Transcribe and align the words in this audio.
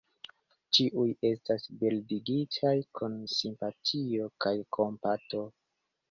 Ĉiuj 0.75 1.09
estas 1.29 1.65
bildigitaj 1.83 2.71
kun 2.99 3.17
simpatio 3.33 4.25
kaj 4.47 4.55
kompato. 4.79 5.43